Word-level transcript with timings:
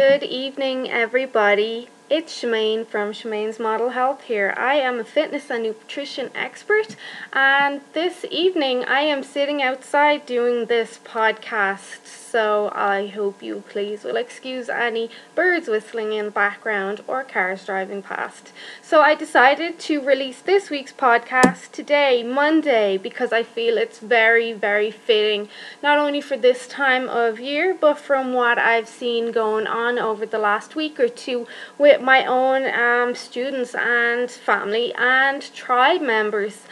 Good 0.00 0.22
evening, 0.22 0.90
everybody. 0.90 1.90
It's 2.10 2.42
Shemaine 2.42 2.88
from 2.88 3.12
Shemaine's 3.12 3.60
Model 3.60 3.90
Health 3.90 4.22
here. 4.22 4.52
I 4.56 4.74
am 4.74 4.98
a 4.98 5.04
fitness 5.04 5.48
and 5.48 5.62
nutrition 5.62 6.32
expert, 6.34 6.96
and 7.32 7.82
this 7.92 8.26
evening 8.32 8.84
I 8.84 9.02
am 9.02 9.22
sitting 9.22 9.62
outside 9.62 10.26
doing 10.26 10.66
this 10.66 10.98
podcast. 11.04 12.20
So 12.30 12.70
I 12.72 13.08
hope 13.08 13.42
you 13.42 13.62
please 13.68 14.04
will 14.04 14.16
excuse 14.16 14.68
any 14.68 15.10
birds 15.34 15.66
whistling 15.66 16.12
in 16.12 16.26
the 16.26 16.30
background 16.30 17.02
or 17.08 17.24
cars 17.24 17.64
driving 17.66 18.02
past. 18.02 18.52
So 18.82 19.00
I 19.00 19.16
decided 19.16 19.80
to 19.80 20.00
release 20.00 20.40
this 20.40 20.70
week's 20.70 20.92
podcast 20.92 21.72
today, 21.72 22.22
Monday, 22.22 22.98
because 22.98 23.32
I 23.32 23.42
feel 23.42 23.78
it's 23.78 23.98
very, 23.98 24.52
very 24.52 24.92
fitting, 24.92 25.48
not 25.82 25.98
only 25.98 26.20
for 26.20 26.36
this 26.36 26.68
time 26.68 27.08
of 27.08 27.40
year, 27.40 27.76
but 27.80 27.98
from 27.98 28.32
what 28.32 28.58
I've 28.58 28.88
seen 28.88 29.32
going 29.32 29.66
on 29.66 29.98
over 29.98 30.24
the 30.24 30.38
last 30.38 30.76
week 30.76 31.00
or 31.00 31.08
two 31.08 31.48
with 31.78 31.99
my 32.00 32.24
own 32.24 32.66
um, 32.66 33.14
students 33.14 33.74
and 33.74 34.30
family 34.30 34.94
and 34.94 35.42
tribe 35.54 36.00
members. 36.00 36.66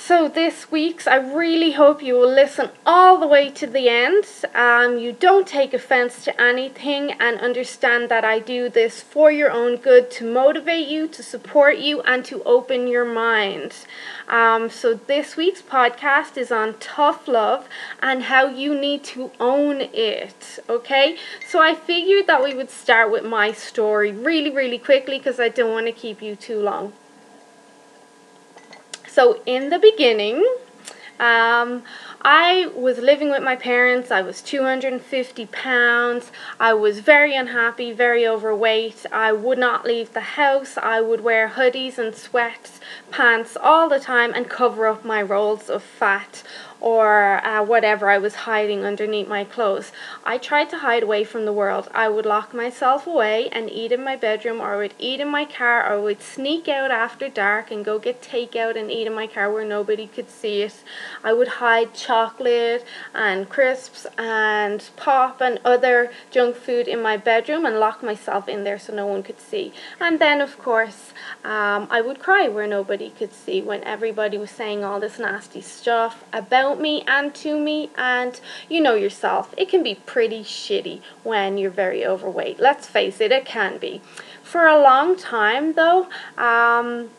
So 0.00 0.28
this 0.28 0.70
week's, 0.70 1.08
I 1.08 1.16
really 1.16 1.72
hope 1.72 2.04
you 2.04 2.14
will 2.14 2.32
listen 2.32 2.70
all 2.86 3.18
the 3.18 3.26
way 3.26 3.50
to 3.50 3.66
the 3.66 3.88
end. 3.88 4.24
Um, 4.54 4.96
you 4.96 5.12
don't 5.12 5.46
take 5.46 5.74
offense 5.74 6.24
to 6.24 6.40
anything 6.40 7.10
and 7.20 7.40
understand 7.40 8.08
that 8.08 8.24
I 8.24 8.38
do 8.38 8.68
this 8.68 9.02
for 9.02 9.32
your 9.32 9.50
own 9.50 9.76
good 9.76 10.08
to 10.12 10.32
motivate 10.32 10.86
you, 10.86 11.08
to 11.08 11.22
support 11.22 11.78
you, 11.78 12.00
and 12.02 12.24
to 12.26 12.42
open 12.44 12.86
your 12.86 13.04
mind. 13.04 13.74
Um, 14.28 14.70
so 14.70 14.94
this 14.94 15.36
week's 15.36 15.62
podcast 15.62 16.38
is 16.38 16.52
on 16.52 16.78
tough 16.78 17.26
love 17.26 17.68
and 18.00 18.22
how 18.22 18.46
you 18.46 18.80
need 18.80 19.02
to 19.14 19.32
own 19.40 19.80
it. 19.80 20.60
Okay, 20.68 21.18
so 21.46 21.60
I 21.60 21.74
figured 21.74 22.28
that 22.28 22.42
we 22.42 22.54
would 22.54 22.70
start 22.70 23.10
with 23.10 23.24
my 23.24 23.50
story 23.50 24.12
really, 24.12 24.50
really 24.50 24.78
quickly 24.78 25.18
because 25.18 25.40
I 25.40 25.48
don't 25.48 25.72
want 25.72 25.86
to 25.86 25.92
keep 25.92 26.22
you 26.22 26.36
too 26.36 26.60
long. 26.62 26.92
So 29.18 29.40
in 29.46 29.70
the 29.70 29.80
beginning, 29.80 30.46
um, 31.18 31.82
I 32.22 32.70
was 32.76 32.98
living 32.98 33.30
with 33.30 33.42
my 33.42 33.56
parents. 33.56 34.12
I 34.12 34.22
was 34.22 34.40
250 34.40 35.46
pounds. 35.46 36.30
I 36.60 36.74
was 36.74 37.00
very 37.00 37.34
unhappy, 37.34 37.90
very 37.90 38.24
overweight. 38.24 39.04
I 39.10 39.32
would 39.32 39.58
not 39.58 39.84
leave 39.84 40.12
the 40.12 40.38
house. 40.38 40.78
I 40.78 41.00
would 41.00 41.22
wear 41.22 41.48
hoodies 41.48 41.98
and 41.98 42.14
sweats, 42.14 42.78
pants 43.10 43.56
all 43.60 43.88
the 43.88 43.98
time 43.98 44.32
and 44.32 44.48
cover 44.48 44.86
up 44.86 45.04
my 45.04 45.20
rolls 45.20 45.68
of 45.68 45.82
fat 45.82 46.44
or 46.80 47.44
uh, 47.44 47.62
whatever 47.62 48.08
I 48.08 48.18
was 48.18 48.34
hiding 48.34 48.84
underneath 48.84 49.28
my 49.28 49.44
clothes. 49.44 49.92
I 50.24 50.38
tried 50.38 50.70
to 50.70 50.78
hide 50.78 51.02
away 51.02 51.24
from 51.24 51.44
the 51.44 51.52
world. 51.52 51.88
I 51.94 52.08
would 52.08 52.26
lock 52.26 52.54
myself 52.54 53.06
away 53.06 53.48
and 53.50 53.70
eat 53.70 53.92
in 53.92 54.04
my 54.04 54.16
bedroom, 54.16 54.60
or 54.60 54.74
I 54.74 54.76
would 54.76 54.94
eat 54.98 55.20
in 55.20 55.28
my 55.28 55.44
car, 55.44 55.84
or 55.84 55.94
I 55.94 55.98
would 55.98 56.22
sneak 56.22 56.68
out 56.68 56.90
after 56.90 57.28
dark 57.28 57.70
and 57.70 57.84
go 57.84 57.98
get 57.98 58.22
takeout 58.22 58.76
and 58.78 58.90
eat 58.90 59.06
in 59.06 59.14
my 59.14 59.26
car 59.26 59.52
where 59.52 59.64
nobody 59.64 60.06
could 60.06 60.30
see 60.30 60.62
it. 60.62 60.82
I 61.24 61.32
would 61.32 61.48
hide 61.48 61.94
chocolate 61.94 62.84
and 63.14 63.48
crisps 63.48 64.06
and 64.16 64.88
pop 64.96 65.40
and 65.40 65.58
other 65.64 66.10
junk 66.30 66.56
food 66.56 66.86
in 66.86 67.02
my 67.02 67.16
bedroom 67.16 67.64
and 67.64 67.80
lock 67.80 68.02
myself 68.02 68.48
in 68.48 68.64
there 68.64 68.78
so 68.78 68.94
no 68.94 69.06
one 69.06 69.22
could 69.22 69.40
see. 69.40 69.72
And 70.00 70.18
then, 70.18 70.40
of 70.40 70.58
course, 70.58 71.12
um, 71.44 71.88
I 71.90 72.00
would 72.00 72.20
cry 72.20 72.48
where 72.48 72.66
nobody 72.66 73.10
could 73.10 73.32
see 73.32 73.60
when 73.60 73.82
everybody 73.84 74.38
was 74.38 74.50
saying 74.50 74.84
all 74.84 75.00
this 75.00 75.18
nasty 75.18 75.60
stuff 75.60 76.24
about 76.32 76.67
about 76.68 76.80
me 76.80 77.02
and 77.06 77.34
to 77.34 77.58
me 77.58 77.90
and 77.96 78.40
you 78.68 78.80
know 78.80 78.94
yourself. 78.94 79.54
It 79.56 79.68
can 79.68 79.82
be 79.82 79.94
pretty 79.94 80.42
shitty 80.42 81.00
when 81.22 81.58
you're 81.58 81.70
very 81.70 82.04
overweight. 82.04 82.60
Let's 82.60 82.86
face 82.86 83.20
it 83.20 83.32
it 83.32 83.44
can 83.44 83.78
be. 83.78 84.00
For 84.42 84.66
a 84.66 84.80
long 84.80 85.16
time 85.16 85.74
though 85.74 86.08
um, 86.38 87.10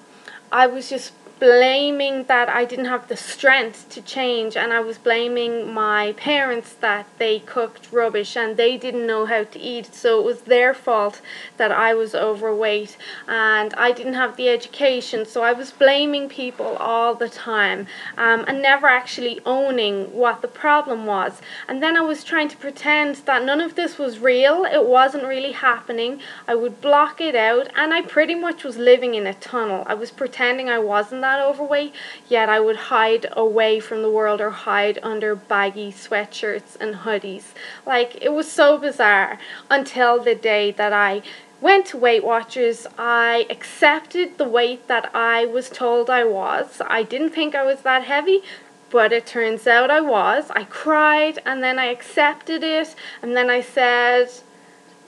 i 0.52 0.66
was 0.66 0.89
just 0.89 1.14
blaming 1.40 2.26
that 2.26 2.50
I 2.50 2.66
didn't 2.66 2.86
have 2.86 3.08
the 3.08 3.16
strength 3.16 3.89
to 3.89 4.02
change, 4.02 4.58
and 4.58 4.73
I 4.73 4.82
was 4.82 4.98
blaming 4.98 5.73
my 5.73 6.14
parents 6.14 6.73
that 6.82 7.08
they 7.17 7.39
cooked 7.39 7.92
rubbish 7.92 8.36
and 8.36 8.58
they 8.58 8.77
didn't 8.77 9.08
know 9.08 9.26
how 9.26 9.45
to 9.45 9.60
eat. 9.60 9.94
So 9.95 10.20
it 10.20 10.26
was 10.26 10.42
their 10.42 10.73
fault 10.73 11.22
that 11.58 11.72
I 11.72 11.94
was 11.94 12.14
overweight 12.14 12.98
and 13.27 13.73
I 13.76 13.92
didn't 13.92 14.16
have 14.16 14.36
the 14.36 14.50
education. 14.50 15.26
So 15.26 15.42
I 15.42 15.54
was 15.54 15.72
blaming 15.72 16.27
people 16.27 16.76
all 16.77 17.16
the 17.16 17.30
time 17.30 17.88
um, 18.17 18.44
and 18.48 18.61
never 18.61 18.88
actually 18.88 19.39
owning 19.45 20.14
what 20.14 20.42
the 20.42 20.48
problem 20.48 21.06
was. 21.06 21.42
And 21.67 21.82
then 21.82 21.95
I 21.95 22.02
was 22.02 22.23
trying 22.23 22.50
to 22.50 22.58
pretend 22.58 23.16
that 23.26 23.45
none 23.45 23.61
of 23.61 23.76
this 23.76 23.98
was 23.98 24.20
real, 24.20 24.66
it 24.66 24.86
wasn't 24.86 25.23
really 25.23 25.54
happening. 25.54 26.20
I 26.48 26.56
would 26.56 26.82
block 26.82 27.21
it 27.21 27.36
out, 27.36 27.70
and 27.76 27.94
I 27.94 28.02
pretty 28.02 28.36
much 28.36 28.64
was 28.64 28.77
living 28.77 29.16
in 29.16 29.26
a 29.27 29.33
tunnel. 29.33 29.83
I 29.88 29.94
was 29.94 30.11
pretending 30.11 30.70
I 30.70 30.80
wasn't 30.80 31.21
that 31.21 31.29
overweight, 31.38 31.94
yet 32.30 32.48
I 32.48 32.62
would 32.62 32.78
hide 32.78 33.28
away 33.34 33.82
from 33.82 34.02
the 34.02 34.10
world 34.10 34.40
or 34.40 34.52
hide 34.52 34.98
under 35.04 35.36
baggy 35.36 35.92
sweatshirts 35.92 36.78
and 36.80 36.95
hoodies. 36.95 37.52
Like, 37.86 38.16
it 38.23 38.32
was 38.32 38.50
so 38.50 38.78
bizarre 38.78 39.38
until 39.70 40.23
the 40.23 40.34
day 40.34 40.72
that 40.72 40.94
I 40.94 41.22
went 41.62 41.88
to 41.88 41.98
Weight 41.98 42.23
Watchers. 42.23 42.88
I 42.98 43.45
accepted 43.50 44.38
the 44.38 44.48
weight 44.48 44.88
that 44.88 45.14
I 45.14 45.45
was 45.45 45.70
told 45.70 46.10
I 46.10 46.23
was. 46.23 46.82
I 46.88 47.04
didn't 47.04 47.32
think 47.32 47.54
I 47.54 47.64
was 47.64 47.82
that 47.82 48.06
heavy, 48.06 48.42
but 48.89 49.12
it 49.12 49.26
turns 49.26 49.68
out 49.68 49.92
I 49.92 50.02
was. 50.02 50.50
I 50.52 50.64
cried 50.64 51.39
and 51.45 51.62
then 51.62 51.78
I 51.78 51.86
accepted 51.88 52.64
it, 52.64 52.95
and 53.22 53.36
then 53.36 53.50
I 53.50 53.62
said, 53.62 54.30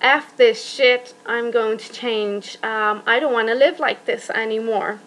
F 0.02 0.36
this 0.36 0.64
shit, 0.64 1.14
I'm 1.26 1.52
going 1.52 1.78
to 1.78 1.94
change. 1.94 2.58
Um, 2.64 3.04
I 3.06 3.20
don't 3.20 3.34
want 3.34 3.50
to 3.50 3.54
live 3.54 3.80
like 3.80 4.06
this 4.06 4.32
anymore. 4.32 5.00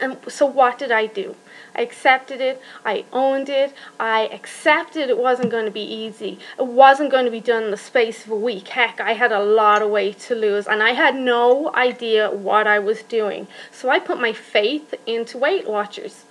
And 0.00 0.18
so 0.28 0.46
what 0.46 0.78
did 0.78 0.90
I 0.90 1.06
do? 1.06 1.36
I 1.74 1.82
accepted 1.82 2.40
it. 2.40 2.60
I 2.84 3.04
owned 3.12 3.48
it. 3.48 3.74
I 3.98 4.26
accepted 4.26 5.08
it 5.08 5.18
wasn't 5.18 5.50
going 5.50 5.64
to 5.64 5.70
be 5.70 5.82
easy. 5.82 6.38
It 6.58 6.66
wasn't 6.66 7.10
going 7.10 7.24
to 7.24 7.30
be 7.30 7.40
done 7.40 7.64
in 7.64 7.70
the 7.70 7.76
space 7.76 8.24
of 8.24 8.30
a 8.30 8.36
week. 8.36 8.68
Heck, 8.68 9.00
I 9.00 9.12
had 9.12 9.32
a 9.32 9.42
lot 9.42 9.82
of 9.82 9.90
weight 9.90 10.18
to 10.20 10.34
lose 10.34 10.66
and 10.66 10.82
I 10.82 10.90
had 10.90 11.16
no 11.16 11.74
idea 11.74 12.30
what 12.30 12.66
I 12.66 12.78
was 12.78 13.02
doing. 13.02 13.46
So 13.70 13.88
I 13.88 13.98
put 13.98 14.20
my 14.20 14.32
faith 14.32 14.94
into 15.06 15.38
Weight 15.38 15.68
Watchers. 15.68 16.24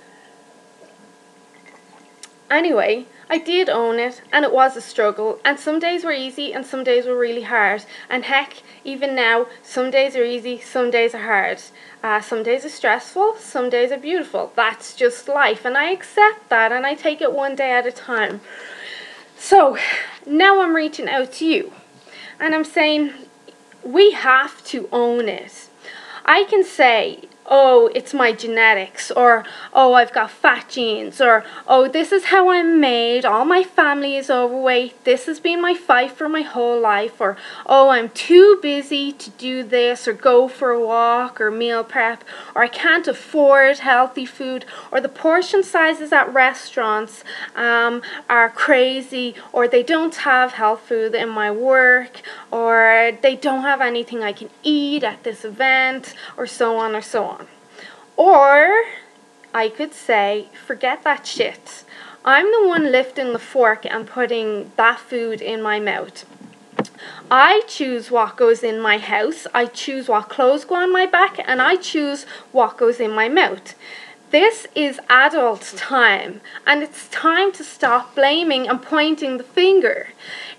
Anyway, 2.54 3.08
I 3.32 3.40
did 3.40 3.68
own 3.68 3.98
it, 3.98 4.22
and 4.32 4.46
it 4.46 4.54
was 4.54 4.78
a 4.78 4.82
struggle, 4.82 5.40
and 5.44 5.60
some 5.60 5.80
days 5.80 6.04
were 6.04 6.12
easy 6.12 6.54
and 6.54 6.64
some 6.64 6.84
days 6.84 7.08
were 7.08 7.18
really 7.18 7.42
hard. 7.42 7.84
And 8.12 8.26
heck, 8.26 8.62
even 8.84 9.16
now, 9.16 9.48
some 9.64 9.90
days 9.90 10.16
are 10.16 10.24
easy, 10.24 10.62
some 10.62 10.92
days 10.92 11.16
are 11.16 11.24
hard. 11.24 11.60
Uh, 12.04 12.22
some 12.22 12.44
days 12.44 12.64
are 12.64 12.70
stressful, 12.70 13.38
some 13.40 13.72
days 13.72 13.92
are 13.92 13.98
beautiful. 13.98 14.52
That's 14.56 14.96
just 14.96 15.28
life, 15.28 15.66
and 15.66 15.76
I 15.76 15.90
accept 15.90 16.50
that 16.50 16.72
and 16.72 16.86
I 16.86 16.94
take 16.94 17.22
it 17.22 17.34
one 17.34 17.56
day 17.56 17.72
at 17.72 17.88
a 17.88 17.92
time. 17.92 18.40
So 19.36 19.76
now 20.28 20.62
I'm 20.62 20.76
reaching 20.76 21.10
out 21.10 21.34
to 21.34 21.46
you, 21.48 21.74
and 22.40 22.54
I'm 22.54 22.64
saying 22.64 23.14
we 23.84 24.12
have 24.12 24.64
to 24.66 24.88
own 24.92 25.28
it. 25.28 25.70
I 26.24 26.44
can 26.44 26.64
say, 26.64 27.30
oh, 27.46 27.90
it's 27.94 28.14
my 28.14 28.32
genetics, 28.32 29.12
or 29.12 29.46
oh, 29.74 29.94
I've 29.94 30.14
got 30.14 30.32
fat 30.32 30.70
genes, 30.70 31.20
or 31.20 31.44
oh, 31.68 31.88
this 31.88 32.12
is 32.12 32.26
how 32.26 32.50
I'm 32.50 32.80
made, 32.80 33.26
all 33.26 33.46
my 33.46 33.64
family 33.64 34.16
is 34.16 34.30
overweight, 34.30 35.04
this 35.04 35.26
has 35.26 35.40
been 35.40 35.62
my 35.62 35.74
fight 35.74 36.12
for 36.12 36.30
my 36.30 36.42
whole 36.42 36.80
life, 36.80 37.20
or 37.20 37.38
oh, 37.66 37.90
I'm 37.90 38.10
too 38.10 38.60
busy 38.62 39.12
to 39.12 39.30
do 39.32 39.64
this, 39.64 40.08
or 40.08 40.14
go 40.14 40.48
for 40.48 40.72
a 40.72 40.86
walk, 40.86 41.42
or 41.42 41.52
meal 41.52 41.84
prep, 41.84 42.24
or 42.56 42.64
I 42.64 42.68
can't 42.68 43.08
afford 43.08 43.80
healthy 43.80 44.26
food, 44.26 44.66
or 44.92 45.02
the 45.02 45.10
portion 45.10 45.64
sizes 45.64 46.14
at 46.14 46.34
restaurants 46.34 47.24
um, 47.56 48.02
are 48.30 48.50
crazy, 48.50 49.36
or 49.52 49.68
they 49.68 49.84
don't 49.84 50.16
have 50.16 50.54
health 50.54 50.82
food 50.82 51.14
in 51.16 51.30
my 51.30 51.52
work, 51.52 52.22
or 52.52 53.12
they 53.22 53.36
don't 53.36 53.64
have 53.64 53.82
anything 53.82 54.24
I 54.24 54.34
can 54.34 54.50
eat 54.64 55.04
at 55.04 55.24
this 55.24 55.44
event, 55.44 56.14
or 56.38 56.48
so 56.48 56.78
on 56.78 56.96
or 56.96 57.02
so 57.02 57.26
on. 57.26 57.33
Or 58.16 58.84
I 59.54 59.70
could 59.70 59.94
say, 59.94 60.50
forget 60.66 61.04
that 61.04 61.26
shit. 61.26 61.84
I'm 62.26 62.52
the 62.52 62.68
one 62.68 62.92
lifting 62.92 63.34
the 63.34 63.40
fork 63.40 63.86
and 63.86 64.08
putting 64.08 64.72
that 64.78 65.00
food 65.00 65.42
in 65.42 65.62
my 65.62 65.80
mouth. 65.80 66.26
I 67.30 67.64
choose 67.68 68.12
what 68.12 68.38
goes 68.38 68.64
in 68.64 68.80
my 68.80 68.98
house, 68.98 69.48
I 69.54 69.66
choose 69.66 70.08
what 70.08 70.30
clothes 70.30 70.66
go 70.66 70.76
on 70.76 70.92
my 70.92 71.06
back, 71.06 71.40
and 71.46 71.62
I 71.62 71.76
choose 71.76 72.26
what 72.52 72.78
goes 72.78 73.00
in 73.00 73.12
my 73.12 73.28
mouth. 73.28 73.76
This 74.32 74.66
is 74.74 75.00
adult 75.10 75.74
time, 75.76 76.42
and 76.66 76.82
it's 76.82 77.08
time 77.10 77.52
to 77.54 77.64
stop 77.64 78.16
blaming 78.16 78.68
and 78.68 78.82
pointing 78.82 79.38
the 79.38 79.44
finger, 79.44 80.10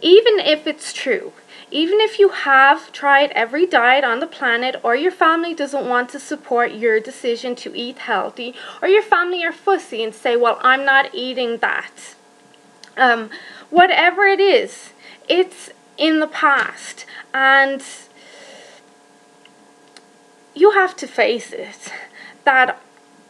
even 0.00 0.38
if 0.38 0.66
it's 0.66 0.92
true. 0.92 1.32
Even 1.70 2.00
if 2.00 2.18
you 2.18 2.28
have 2.28 2.92
tried 2.92 3.30
every 3.32 3.66
diet 3.66 4.04
on 4.04 4.20
the 4.20 4.26
planet 4.26 4.76
or 4.82 4.94
your 4.94 5.10
family 5.10 5.54
doesn't 5.54 5.88
want 5.88 6.08
to 6.10 6.20
support 6.20 6.72
your 6.72 7.00
decision 7.00 7.54
to 7.56 7.74
eat 7.74 7.98
healthy 7.98 8.54
or 8.80 8.88
your 8.88 9.02
family 9.02 9.44
are 9.44 9.52
fussy 9.52 10.04
and 10.04 10.14
say, 10.14 10.36
well, 10.36 10.58
I'm 10.62 10.84
not 10.84 11.14
eating 11.14 11.58
that. 11.58 12.14
Um, 12.96 13.30
whatever 13.70 14.24
it 14.24 14.40
is, 14.40 14.90
it's 15.28 15.70
in 15.96 16.20
the 16.20 16.26
past 16.26 17.06
And 17.32 17.82
you 20.54 20.70
have 20.72 20.94
to 20.96 21.06
face 21.06 21.52
it 21.52 21.92
that 22.44 22.80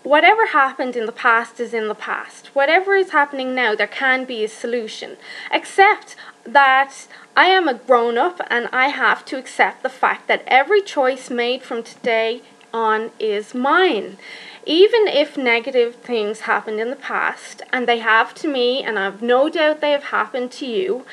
whatever 0.05 0.47
happened 0.47 0.95
in 0.95 1.07
the 1.07 1.13
past 1.13 1.59
is 1.59 1.75
in 1.75 1.89
the 1.89 1.95
past. 1.95 2.55
Whatever 2.55 2.95
is 2.95 3.11
happening 3.11 3.55
now, 3.55 3.75
there 3.75 3.89
can 3.89 4.25
be 4.25 4.45
a 4.45 4.49
solution. 4.49 5.17
Except 5.51 6.15
that 6.45 7.09
I 7.37 7.47
am 7.47 7.67
a 7.67 7.75
grown 7.75 8.17
up 8.17 8.41
and 8.49 8.69
I 8.73 8.89
have 8.89 9.25
to 9.25 9.39
accept 9.39 9.83
the 9.83 9.89
fact 9.89 10.29
that 10.29 10.45
every 10.47 10.83
choice 10.83 11.31
made 11.31 11.63
from 11.63 11.83
today 11.83 12.43
on 12.73 13.11
is 13.19 13.55
mine. 13.55 14.19
Even 14.67 15.07
if 15.09 15.37
negative 15.37 15.97
things 15.97 16.41
happened 16.41 16.81
in 16.81 16.91
the 16.91 16.97
past, 16.97 17.63
and 17.73 17.87
they 17.87 17.99
have 17.99 18.35
to 18.35 18.49
me, 18.49 18.83
and 18.83 18.99
I've 18.99 19.21
no 19.21 19.49
doubt 19.49 19.81
they 19.81 19.93
have 19.93 20.05
happened 20.05 20.53
to 20.53 20.67
you, 20.67 21.05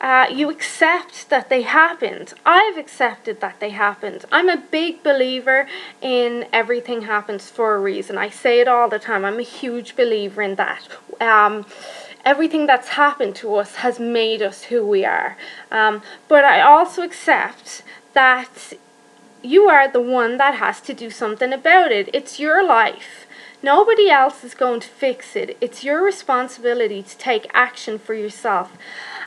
uh, 0.00 0.26
you 0.30 0.50
accept 0.50 1.30
that 1.30 1.48
they 1.48 1.62
happened. 1.62 2.34
I've 2.44 2.76
accepted 2.76 3.40
that 3.40 3.60
they 3.60 3.70
happened. 3.70 4.24
I'm 4.30 4.48
a 4.48 4.58
big 4.58 5.02
believer 5.02 5.66
in 6.02 6.46
everything 6.52 7.02
happens 7.02 7.48
for 7.48 7.74
a 7.74 7.80
reason. 7.80 8.18
I 8.18 8.28
say 8.28 8.60
it 8.60 8.68
all 8.68 8.88
the 8.88 8.98
time. 8.98 9.24
I'm 9.24 9.38
a 9.38 9.42
huge 9.42 9.96
believer 9.96 10.42
in 10.42 10.56
that. 10.56 10.86
Um, 11.20 11.64
everything 12.24 12.66
that's 12.66 12.88
happened 12.88 13.36
to 13.36 13.54
us 13.54 13.76
has 13.76 13.98
made 13.98 14.42
us 14.42 14.64
who 14.64 14.86
we 14.86 15.04
are. 15.04 15.36
Um, 15.70 16.02
but 16.28 16.44
I 16.44 16.60
also 16.60 17.02
accept 17.02 17.82
that 18.12 18.74
you 19.42 19.68
are 19.68 19.88
the 19.88 20.00
one 20.00 20.36
that 20.36 20.56
has 20.56 20.80
to 20.82 20.94
do 20.94 21.08
something 21.08 21.52
about 21.52 21.92
it. 21.92 22.10
It's 22.12 22.40
your 22.40 22.66
life. 22.66 23.25
Nobody 23.62 24.10
else 24.10 24.44
is 24.44 24.54
going 24.54 24.80
to 24.80 24.88
fix 24.88 25.34
it. 25.34 25.56
It's 25.60 25.82
your 25.82 26.02
responsibility 26.02 27.02
to 27.02 27.18
take 27.18 27.50
action 27.54 27.98
for 27.98 28.14
yourself 28.14 28.76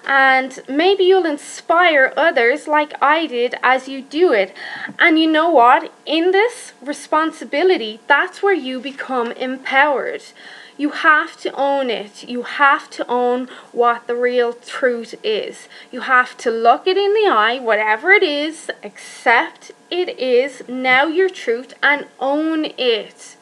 and 0.05 0.59
maybe 0.67 1.03
you'll 1.03 1.25
inspire 1.25 2.13
others 2.15 2.67
like 2.67 2.93
I 3.01 3.27
did 3.27 3.55
as 3.61 3.87
you 3.87 4.01
do 4.01 4.33
it. 4.33 4.55
And 4.97 5.19
you 5.19 5.29
know 5.29 5.49
what? 5.49 5.91
In 6.05 6.31
this 6.31 6.73
responsibility, 6.81 7.99
that's 8.07 8.41
where 8.41 8.53
you 8.53 8.79
become 8.79 9.31
empowered. 9.33 10.23
You 10.77 10.91
have 10.91 11.35
to 11.41 11.53
own 11.53 11.89
it. 11.89 12.23
You 12.23 12.43
have 12.43 12.89
to 12.91 13.05
own 13.07 13.49
what 13.73 14.07
the 14.07 14.15
real 14.15 14.53
truth 14.53 15.13
is. 15.23 15.67
You 15.91 16.01
have 16.01 16.37
to 16.37 16.49
look 16.49 16.87
it 16.87 16.97
in 16.97 17.13
the 17.13 17.29
eye, 17.29 17.59
whatever 17.59 18.11
it 18.11 18.23
is, 18.23 18.71
accept 18.81 19.71
it 19.91 20.17
is 20.17 20.63
now 20.69 21.05
your 21.05 21.29
truth 21.29 21.73
and 21.83 22.07
own 22.19 22.65
it. 22.77 23.35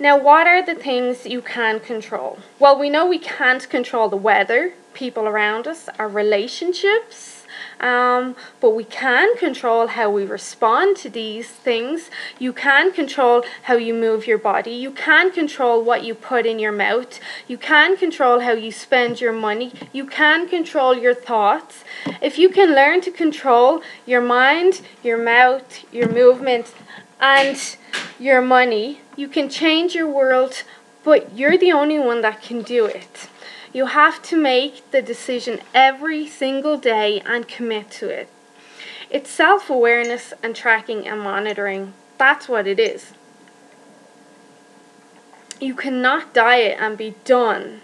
Now, 0.00 0.16
what 0.16 0.46
are 0.46 0.64
the 0.64 0.76
things 0.76 1.26
you 1.26 1.42
can 1.42 1.80
control? 1.80 2.38
Well, 2.60 2.78
we 2.78 2.88
know 2.88 3.04
we 3.04 3.18
can't 3.18 3.68
control 3.68 4.08
the 4.08 4.16
weather, 4.16 4.74
people 4.94 5.26
around 5.26 5.66
us, 5.66 5.88
our 5.98 6.08
relationships, 6.08 7.44
um, 7.80 8.36
but 8.60 8.76
we 8.76 8.84
can 8.84 9.36
control 9.38 9.88
how 9.88 10.08
we 10.08 10.24
respond 10.24 10.96
to 10.98 11.10
these 11.10 11.48
things. 11.48 12.10
You 12.38 12.52
can 12.52 12.92
control 12.92 13.44
how 13.64 13.74
you 13.74 13.92
move 13.92 14.28
your 14.28 14.38
body. 14.38 14.70
You 14.70 14.92
can 14.92 15.32
control 15.32 15.82
what 15.82 16.04
you 16.04 16.14
put 16.14 16.46
in 16.46 16.60
your 16.60 16.70
mouth. 16.70 17.18
You 17.48 17.58
can 17.58 17.96
control 17.96 18.38
how 18.40 18.52
you 18.52 18.70
spend 18.70 19.20
your 19.20 19.32
money. 19.32 19.72
You 19.92 20.06
can 20.06 20.48
control 20.48 20.96
your 20.96 21.14
thoughts. 21.14 21.82
If 22.22 22.38
you 22.38 22.50
can 22.50 22.72
learn 22.72 23.00
to 23.00 23.10
control 23.10 23.82
your 24.06 24.20
mind, 24.20 24.80
your 25.02 25.18
mouth, 25.18 25.84
your 25.92 26.08
movement, 26.08 26.72
and 27.20 27.76
your 28.18 28.40
money. 28.40 29.00
You 29.16 29.28
can 29.28 29.48
change 29.48 29.94
your 29.94 30.08
world, 30.08 30.62
but 31.04 31.36
you're 31.36 31.58
the 31.58 31.72
only 31.72 31.98
one 31.98 32.20
that 32.22 32.42
can 32.42 32.62
do 32.62 32.86
it. 32.86 33.28
You 33.72 33.86
have 33.86 34.22
to 34.22 34.36
make 34.36 34.90
the 34.90 35.02
decision 35.02 35.60
every 35.74 36.26
single 36.26 36.78
day 36.78 37.20
and 37.26 37.46
commit 37.46 37.90
to 37.92 38.08
it. 38.08 38.28
It's 39.10 39.30
self 39.30 39.70
awareness 39.70 40.32
and 40.42 40.54
tracking 40.54 41.06
and 41.06 41.20
monitoring. 41.20 41.94
That's 42.18 42.48
what 42.48 42.66
it 42.66 42.78
is. 42.78 43.12
You 45.60 45.74
cannot 45.74 46.34
diet 46.34 46.76
and 46.80 46.96
be 46.96 47.14
done 47.24 47.80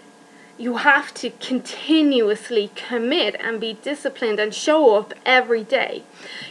you 0.57 0.77
have 0.77 1.13
to 1.13 1.29
continuously 1.31 2.71
commit 2.75 3.35
and 3.39 3.59
be 3.59 3.73
disciplined 3.73 4.39
and 4.39 4.53
show 4.53 4.95
up 4.95 5.13
every 5.25 5.63
day. 5.63 6.03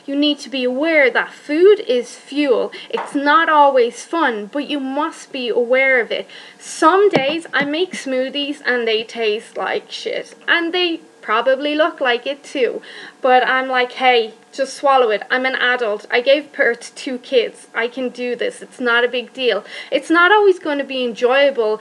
You 0.04 0.14
need 0.14 0.38
to 0.40 0.50
be 0.50 0.64
aware 0.64 1.10
that 1.10 1.32
food 1.32 1.80
is 1.80 2.14
fuel. 2.14 2.70
It's 2.90 3.14
not 3.14 3.48
always 3.48 4.04
fun, 4.04 4.46
but 4.46 4.68
you 4.68 4.78
must 4.78 5.32
be 5.32 5.48
aware 5.48 6.00
of 6.00 6.10
it. 6.10 6.28
Some 6.58 7.08
days 7.08 7.46
I 7.54 7.64
make 7.64 7.92
smoothies 7.92 8.60
and 8.66 8.86
they 8.86 9.04
taste 9.04 9.56
like 9.56 9.90
shit, 9.90 10.34
and 10.46 10.74
they 10.74 11.00
probably 11.22 11.74
look 11.74 12.02
like 12.02 12.26
it 12.26 12.44
too. 12.44 12.82
But 13.22 13.46
I'm 13.46 13.68
like, 13.68 13.92
hey, 13.92 14.34
just 14.52 14.74
swallow 14.74 15.10
it. 15.10 15.22
I'm 15.30 15.46
an 15.46 15.54
adult. 15.54 16.06
I 16.10 16.20
gave 16.20 16.52
birth 16.52 16.80
to 16.80 16.94
two 16.94 17.18
kids. 17.18 17.68
I 17.74 17.88
can 17.88 18.10
do 18.10 18.36
this. 18.36 18.60
It's 18.60 18.78
not 18.78 19.04
a 19.04 19.08
big 19.08 19.32
deal. 19.32 19.64
It's 19.90 20.10
not 20.10 20.30
always 20.30 20.58
going 20.58 20.76
to 20.76 20.84
be 20.84 21.02
enjoyable, 21.02 21.80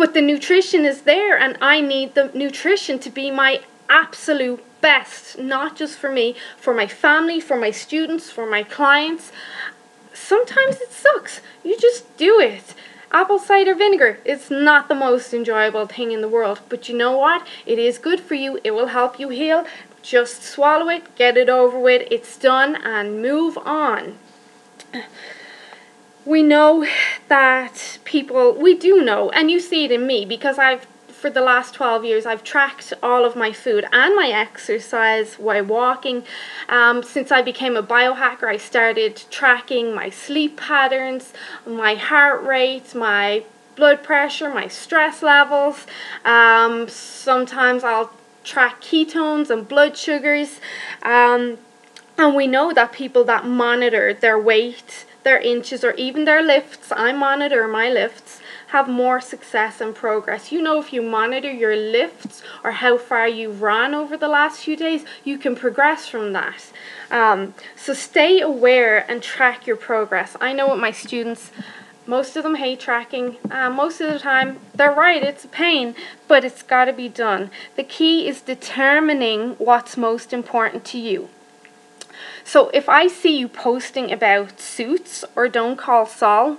but 0.00 0.14
the 0.14 0.22
nutrition 0.22 0.86
is 0.86 1.02
there, 1.02 1.38
and 1.38 1.58
I 1.60 1.82
need 1.82 2.14
the 2.14 2.30
nutrition 2.32 2.98
to 3.00 3.10
be 3.10 3.30
my 3.30 3.60
absolute 3.90 4.64
best, 4.80 5.36
not 5.36 5.76
just 5.76 5.98
for 5.98 6.10
me, 6.10 6.34
for 6.56 6.72
my 6.72 6.86
family, 6.86 7.38
for 7.38 7.58
my 7.58 7.70
students, 7.70 8.30
for 8.30 8.46
my 8.46 8.62
clients. 8.62 9.30
Sometimes 10.14 10.80
it 10.80 10.90
sucks. 10.90 11.42
You 11.62 11.76
just 11.78 12.16
do 12.16 12.40
it. 12.40 12.74
Apple 13.12 13.38
cider 13.38 13.74
vinegar 13.74 14.20
is 14.24 14.50
not 14.50 14.88
the 14.88 14.94
most 14.94 15.34
enjoyable 15.34 15.86
thing 15.86 16.12
in 16.12 16.22
the 16.22 16.28
world, 16.28 16.60
but 16.70 16.88
you 16.88 16.96
know 16.96 17.18
what? 17.18 17.46
It 17.66 17.78
is 17.78 17.98
good 17.98 18.20
for 18.20 18.34
you. 18.34 18.58
It 18.64 18.70
will 18.70 18.86
help 18.86 19.20
you 19.20 19.28
heal. 19.28 19.66
Just 20.00 20.42
swallow 20.42 20.88
it, 20.88 21.14
get 21.14 21.36
it 21.36 21.50
over 21.50 21.78
with. 21.78 22.08
It's 22.10 22.38
done, 22.38 22.74
and 22.74 23.20
move 23.20 23.58
on 23.58 24.16
we 26.30 26.44
know 26.44 26.86
that 27.26 27.98
people, 28.04 28.52
we 28.52 28.72
do 28.72 29.02
know, 29.02 29.30
and 29.30 29.50
you 29.50 29.58
see 29.58 29.84
it 29.84 29.90
in 29.90 30.06
me 30.06 30.24
because 30.24 30.58
I've, 30.58 30.86
for 31.08 31.28
the 31.28 31.40
last 31.40 31.74
12 31.74 32.04
years, 32.04 32.24
I've 32.24 32.44
tracked 32.44 32.92
all 33.02 33.24
of 33.24 33.34
my 33.34 33.52
food 33.52 33.84
and 33.92 34.14
my 34.14 34.28
exercise 34.28 35.34
while 35.34 35.64
walking. 35.64 36.22
Um, 36.68 37.02
since 37.02 37.32
I 37.32 37.42
became 37.42 37.76
a 37.76 37.82
biohacker, 37.82 38.44
I 38.44 38.58
started 38.58 39.20
tracking 39.28 39.92
my 39.92 40.08
sleep 40.08 40.56
patterns, 40.56 41.32
my 41.66 41.94
heart 41.96 42.44
rate, 42.44 42.94
my 42.94 43.42
blood 43.74 44.04
pressure, 44.04 44.54
my 44.54 44.68
stress 44.68 45.24
levels. 45.24 45.84
Um, 46.24 46.88
sometimes 46.88 47.82
I'll 47.82 48.12
track 48.44 48.80
ketones 48.80 49.50
and 49.50 49.66
blood 49.66 49.96
sugars. 49.96 50.60
Um, 51.02 51.58
and 52.16 52.36
we 52.36 52.46
know 52.46 52.72
that 52.72 52.92
people 52.92 53.24
that 53.24 53.46
monitor 53.46 54.14
their 54.14 54.38
weight, 54.38 55.06
their 55.22 55.38
inches, 55.38 55.84
or 55.84 55.92
even 55.94 56.24
their 56.24 56.42
lifts, 56.42 56.92
I 56.94 57.12
monitor 57.12 57.68
my 57.68 57.90
lifts, 57.90 58.40
have 58.68 58.88
more 58.88 59.20
success 59.20 59.80
and 59.80 59.94
progress. 59.94 60.52
You 60.52 60.62
know, 60.62 60.78
if 60.78 60.92
you 60.92 61.02
monitor 61.02 61.50
your 61.50 61.76
lifts 61.76 62.42
or 62.62 62.72
how 62.72 62.98
far 62.98 63.28
you've 63.28 63.62
run 63.62 63.94
over 63.94 64.16
the 64.16 64.28
last 64.28 64.60
few 64.60 64.76
days, 64.76 65.04
you 65.24 65.38
can 65.38 65.56
progress 65.56 66.06
from 66.06 66.32
that. 66.32 66.72
Um, 67.10 67.54
so 67.76 67.94
stay 67.94 68.40
aware 68.40 69.10
and 69.10 69.22
track 69.22 69.66
your 69.66 69.76
progress. 69.76 70.36
I 70.40 70.52
know 70.52 70.68
what 70.68 70.78
my 70.78 70.92
students 70.92 71.50
most 72.06 72.34
of 72.34 72.42
them 72.42 72.56
hate 72.56 72.80
tracking. 72.80 73.36
Uh, 73.50 73.70
most 73.70 74.00
of 74.00 74.12
the 74.12 74.18
time, 74.18 74.58
they're 74.74 74.92
right, 74.92 75.22
it's 75.22 75.44
a 75.44 75.48
pain, 75.48 75.94
but 76.26 76.44
it's 76.44 76.62
got 76.62 76.86
to 76.86 76.92
be 76.92 77.08
done. 77.08 77.52
The 77.76 77.84
key 77.84 78.26
is 78.26 78.40
determining 78.40 79.50
what's 79.58 79.96
most 79.96 80.32
important 80.32 80.84
to 80.86 80.98
you. 80.98 81.28
So 82.52 82.68
if 82.70 82.88
I 82.88 83.06
see 83.06 83.38
you 83.38 83.46
posting 83.46 84.10
about 84.10 84.58
suits 84.58 85.24
or 85.36 85.48
don't 85.48 85.76
call 85.76 86.04
Saul, 86.04 86.56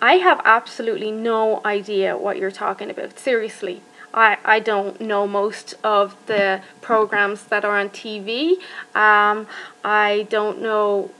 I 0.00 0.14
have 0.14 0.40
absolutely 0.42 1.10
no 1.10 1.60
idea 1.66 2.16
what 2.16 2.38
you're 2.38 2.50
talking 2.50 2.88
about. 2.88 3.18
Seriously. 3.18 3.82
I, 4.14 4.38
I 4.42 4.60
don't 4.60 5.02
know 5.02 5.26
most 5.26 5.74
of 5.84 6.16
the 6.28 6.62
programs 6.80 7.44
that 7.48 7.62
are 7.62 7.78
on 7.78 7.90
TV. 7.90 8.52
Um, 8.94 9.46
I 9.84 10.26
don't 10.30 10.62
know 10.62 11.10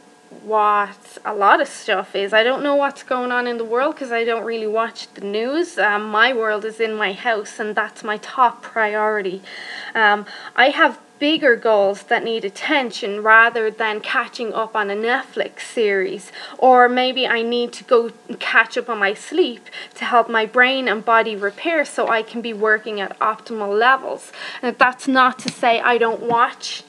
what 0.43 1.19
a 1.27 1.35
lot 1.35 1.61
of 1.61 1.69
stuff 1.69 2.17
is. 2.17 2.33
I 2.33 2.43
don't 2.43 2.63
know 2.63 2.77
what's 2.77 3.03
going 3.03 3.31
on 3.31 3.47
in 3.47 3.59
the 3.59 3.65
world 3.65 3.95
because 3.95 4.11
I 4.11 4.25
don't 4.25 4.45
really 4.45 4.67
watch 4.67 5.13
the 5.13 5.21
news. 5.21 5.77
Um, 5.77 6.05
my 6.05 6.33
world 6.33 6.65
is 6.65 6.81
in 6.81 6.95
my 6.95 7.13
house, 7.13 7.61
and 7.61 7.75
that's 7.75 8.03
my 8.03 8.17
top 8.17 8.63
priority. 8.63 9.43
Um, 9.95 10.25
I 10.57 10.71
have 10.71 10.99
bigger 11.25 11.57
goals 11.57 12.03
that 12.03 12.23
need 12.23 12.45
attention 12.45 13.23
rather 13.23 13.71
than 13.71 13.99
catching 13.99 14.53
up 14.53 14.77
on 14.77 14.91
a 14.91 14.95
Netflix 14.95 15.61
series. 15.61 16.31
Or 16.59 16.87
maybe 16.87 17.27
I 17.27 17.41
need 17.41 17.73
to 17.73 17.85
go 17.85 18.11
catch 18.39 18.77
up 18.77 18.91
on 18.91 18.99
my 18.99 19.15
sleep 19.15 19.71
to 19.95 20.05
help 20.05 20.29
my 20.29 20.45
brain 20.45 20.87
and 20.87 21.03
body 21.03 21.35
repair 21.35 21.87
so 21.87 22.09
I 22.09 22.23
can 22.23 22.43
be 22.43 22.53
working 22.53 23.01
at 23.01 23.19
optimal 23.21 23.73
levels. 23.75 24.33
And 24.61 24.77
that's 24.77 25.09
not 25.09 25.39
to 25.39 25.49
say 25.51 25.81
I 25.81 25.97
don't 25.97 26.21
watch 26.21 26.85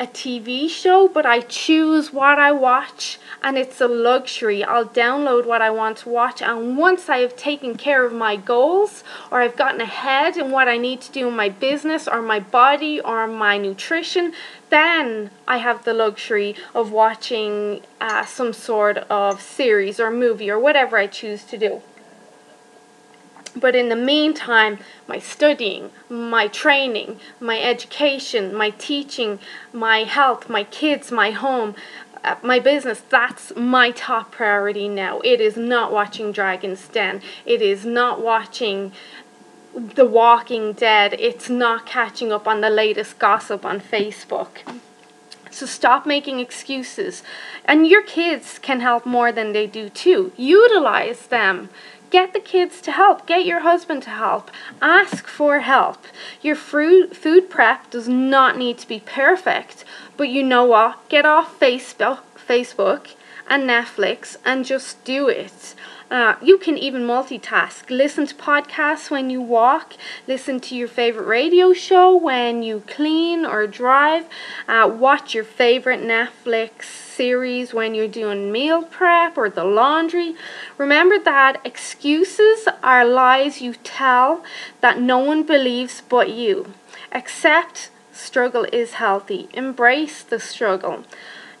a 0.00 0.06
TV 0.06 0.66
show, 0.66 1.08
but 1.08 1.26
I 1.26 1.40
choose 1.40 2.10
what 2.10 2.38
I 2.38 2.52
watch 2.52 3.18
and 3.42 3.58
it's 3.58 3.82
a 3.82 3.86
luxury. 3.86 4.64
I'll 4.64 4.86
download 4.86 5.44
what 5.44 5.60
I 5.60 5.68
want 5.68 5.98
to 5.98 6.08
watch 6.08 6.40
and 6.40 6.78
once 6.78 7.10
I 7.10 7.18
have 7.18 7.36
taken 7.36 7.76
care 7.76 8.02
of 8.06 8.12
my 8.14 8.36
goals 8.36 9.04
or 9.30 9.42
I've 9.42 9.56
gotten 9.56 9.82
ahead 9.82 10.38
in 10.38 10.50
what 10.50 10.68
I 10.68 10.78
need 10.78 11.02
to 11.02 11.12
do 11.12 11.28
in 11.28 11.36
my 11.36 11.50
business 11.50 12.08
or 12.08 12.22
my 12.22 12.40
body 12.40 12.98
or 12.98 13.26
my 13.26 13.58
nutrition, 13.58 14.32
then 14.70 15.30
I 15.46 15.58
have 15.58 15.84
the 15.84 15.92
luxury 15.92 16.56
of 16.74 16.90
watching 16.92 17.82
uh, 18.00 18.24
some 18.24 18.54
sort 18.54 18.96
of 19.10 19.42
series 19.42 20.00
or 20.00 20.10
movie 20.10 20.50
or 20.50 20.58
whatever 20.58 20.96
I 20.96 21.08
choose 21.08 21.44
to 21.44 21.58
do. 21.58 21.82
But 23.56 23.74
in 23.74 23.88
the 23.88 23.96
meantime, 23.96 24.78
my 25.08 25.18
studying, 25.18 25.90
my 26.08 26.46
training, 26.48 27.18
my 27.40 27.60
education, 27.60 28.54
my 28.54 28.70
teaching, 28.70 29.40
my 29.72 30.04
health, 30.04 30.48
my 30.48 30.64
kids, 30.64 31.10
my 31.10 31.32
home, 31.32 31.74
uh, 32.22 32.36
my 32.42 32.58
business, 32.58 33.02
that's 33.08 33.54
my 33.56 33.90
top 33.90 34.30
priority 34.30 34.88
now. 34.88 35.20
It 35.20 35.40
is 35.40 35.56
not 35.56 35.92
watching 35.92 36.32
Dragon's 36.32 36.86
Den. 36.88 37.22
It 37.44 37.62
is 37.62 37.84
not 37.84 38.20
watching 38.20 38.92
The 39.74 40.04
Walking 40.04 40.72
Dead. 40.72 41.14
It's 41.18 41.48
not 41.48 41.86
catching 41.86 42.30
up 42.32 42.46
on 42.46 42.60
the 42.60 42.70
latest 42.70 43.18
gossip 43.18 43.64
on 43.64 43.80
Facebook. 43.80 44.58
So 45.50 45.66
stop 45.66 46.06
making 46.06 46.38
excuses. 46.38 47.22
And 47.64 47.88
your 47.88 48.02
kids 48.02 48.58
can 48.58 48.80
help 48.80 49.04
more 49.04 49.32
than 49.32 49.52
they 49.52 49.66
do 49.66 49.88
too. 49.88 50.32
Utilize 50.36 51.26
them. 51.26 51.70
Get 52.10 52.32
the 52.32 52.40
kids 52.40 52.80
to 52.82 52.92
help. 52.92 53.26
Get 53.26 53.46
your 53.46 53.60
husband 53.60 54.02
to 54.02 54.10
help. 54.10 54.50
Ask 54.82 55.26
for 55.28 55.60
help. 55.60 56.04
Your 56.42 56.56
food, 56.56 57.16
food 57.16 57.48
prep 57.48 57.90
does 57.90 58.08
not 58.08 58.58
need 58.58 58.78
to 58.78 58.88
be 58.88 59.00
perfect. 59.00 59.84
But 60.16 60.28
you 60.28 60.42
know 60.42 60.64
what? 60.64 61.08
Get 61.08 61.24
off 61.24 61.58
Facebook, 61.60 62.20
Facebook 62.36 63.14
and 63.48 63.68
Netflix 63.68 64.36
and 64.44 64.64
just 64.64 65.04
do 65.04 65.28
it. 65.28 65.74
Uh, 66.10 66.34
you 66.42 66.58
can 66.58 66.76
even 66.76 67.02
multitask. 67.02 67.88
Listen 67.88 68.26
to 68.26 68.34
podcasts 68.34 69.10
when 69.10 69.30
you 69.30 69.40
walk. 69.40 69.94
Listen 70.26 70.58
to 70.58 70.74
your 70.74 70.88
favorite 70.88 71.26
radio 71.26 71.72
show 71.72 72.16
when 72.16 72.64
you 72.64 72.82
clean 72.88 73.46
or 73.46 73.68
drive. 73.68 74.26
Uh, 74.66 74.90
watch 74.92 75.34
your 75.34 75.44
favorite 75.44 76.00
Netflix 76.00 77.09
series 77.20 77.74
when 77.74 77.94
you're 77.94 78.08
doing 78.08 78.50
meal 78.50 78.82
prep 78.82 79.36
or 79.36 79.50
the 79.50 79.62
laundry. 79.62 80.34
Remember 80.78 81.18
that 81.18 81.60
excuses 81.66 82.66
are 82.82 83.04
lies 83.04 83.60
you 83.60 83.74
tell 83.84 84.42
that 84.80 84.98
no 84.98 85.18
one 85.18 85.42
believes 85.42 86.02
but 86.08 86.30
you. 86.30 86.72
Accept 87.12 87.90
struggle 88.10 88.66
is 88.72 88.92
healthy. 88.94 89.50
Embrace 89.52 90.22
the 90.22 90.40
struggle. 90.40 91.04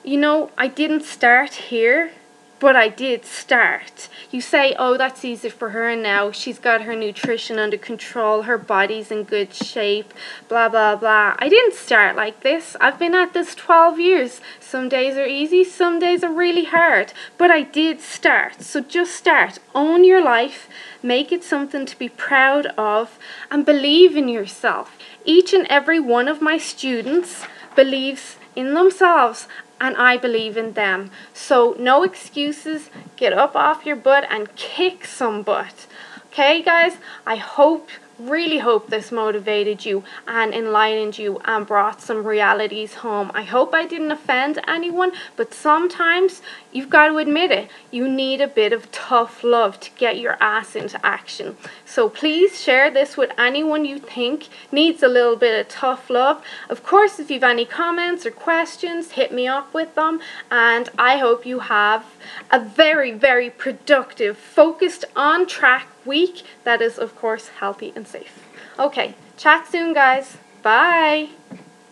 You 0.02 0.16
know, 0.16 0.50
I 0.56 0.66
didn't 0.66 1.02
start 1.02 1.52
here 1.68 2.12
but 2.60 2.76
I 2.76 2.88
did 2.88 3.24
start. 3.24 4.08
You 4.30 4.42
say, 4.42 4.76
oh, 4.78 4.96
that's 4.96 5.24
easy 5.24 5.48
for 5.48 5.70
her 5.70 5.96
now. 5.96 6.30
She's 6.30 6.58
got 6.58 6.82
her 6.82 6.94
nutrition 6.94 7.58
under 7.58 7.78
control, 7.78 8.42
her 8.42 8.58
body's 8.58 9.10
in 9.10 9.24
good 9.24 9.52
shape, 9.54 10.12
blah, 10.46 10.68
blah, 10.68 10.94
blah. 10.94 11.34
I 11.38 11.48
didn't 11.48 11.74
start 11.74 12.14
like 12.14 12.42
this. 12.42 12.76
I've 12.80 12.98
been 12.98 13.14
at 13.14 13.32
this 13.32 13.54
12 13.54 13.98
years. 13.98 14.40
Some 14.60 14.90
days 14.90 15.16
are 15.16 15.26
easy, 15.26 15.64
some 15.64 15.98
days 15.98 16.22
are 16.22 16.32
really 16.32 16.66
hard, 16.66 17.14
but 17.38 17.50
I 17.50 17.62
did 17.62 18.00
start. 18.00 18.60
So 18.60 18.80
just 18.80 19.14
start. 19.14 19.58
Own 19.74 20.04
your 20.04 20.22
life, 20.22 20.68
make 21.02 21.32
it 21.32 21.42
something 21.42 21.86
to 21.86 21.98
be 21.98 22.10
proud 22.10 22.66
of, 22.76 23.18
and 23.50 23.64
believe 23.64 24.16
in 24.16 24.28
yourself. 24.28 24.96
Each 25.24 25.54
and 25.54 25.66
every 25.70 25.98
one 25.98 26.28
of 26.28 26.42
my 26.42 26.58
students 26.58 27.46
believes 27.74 28.36
in 28.54 28.74
themselves 28.74 29.48
and 29.80 29.96
I 29.96 30.16
believe 30.16 30.56
in 30.56 30.74
them. 30.74 31.10
So 31.32 31.74
no 31.78 32.02
excuses. 32.02 32.90
Get 33.16 33.32
up 33.32 33.56
off 33.56 33.86
your 33.86 33.96
butt 33.96 34.26
and 34.30 34.54
kick 34.54 35.06
some 35.06 35.42
butt. 35.42 35.86
Okay, 36.26 36.62
guys? 36.62 36.98
I 37.26 37.36
hope 37.36 37.88
really 38.20 38.58
hope 38.58 38.88
this 38.88 39.10
motivated 39.10 39.84
you 39.84 40.04
and 40.26 40.54
enlightened 40.54 41.18
you 41.18 41.40
and 41.44 41.66
brought 41.66 42.00
some 42.00 42.24
realities 42.24 42.94
home. 42.94 43.30
I 43.34 43.42
hope 43.42 43.74
I 43.74 43.86
didn't 43.86 44.10
offend 44.10 44.60
anyone, 44.68 45.12
but 45.36 45.54
sometimes 45.54 46.42
you've 46.72 46.90
got 46.90 47.08
to 47.08 47.18
admit 47.18 47.50
it. 47.50 47.70
You 47.90 48.08
need 48.08 48.40
a 48.40 48.48
bit 48.48 48.72
of 48.72 48.90
tough 48.92 49.42
love 49.42 49.80
to 49.80 49.90
get 49.92 50.18
your 50.18 50.36
ass 50.40 50.76
into 50.76 51.04
action. 51.04 51.56
So 51.84 52.08
please 52.08 52.60
share 52.60 52.90
this 52.90 53.16
with 53.16 53.32
anyone 53.38 53.84
you 53.84 53.98
think 53.98 54.48
needs 54.70 55.02
a 55.02 55.08
little 55.08 55.36
bit 55.36 55.58
of 55.58 55.68
tough 55.68 56.10
love. 56.10 56.42
Of 56.68 56.82
course, 56.82 57.18
if 57.18 57.30
you've 57.30 57.42
any 57.42 57.64
comments 57.64 58.26
or 58.26 58.30
questions, 58.30 59.12
hit 59.12 59.32
me 59.32 59.46
up 59.46 59.72
with 59.72 59.94
them. 59.94 60.20
And 60.50 60.88
I 60.98 61.18
hope 61.18 61.46
you 61.46 61.60
have 61.60 62.04
a 62.50 62.60
very, 62.60 63.12
very 63.12 63.50
productive, 63.50 64.36
focused, 64.36 65.04
on 65.16 65.46
track 65.46 65.88
week 66.06 66.42
that 66.64 66.80
is, 66.80 66.98
of 66.98 67.16
course, 67.16 67.48
healthy 67.48 67.92
and 67.94 68.06
safe. 68.06 68.46
Okay, 68.78 69.14
chat 69.36 69.66
soon, 69.66 69.92
guys. 69.92 70.38
Bye. 70.62 71.30